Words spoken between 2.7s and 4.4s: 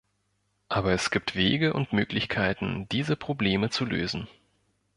diese Probleme zu lösen.